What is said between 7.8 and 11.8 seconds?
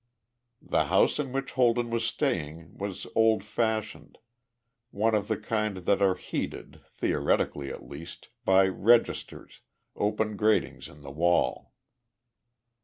least, by "registers," open gratings in the wall.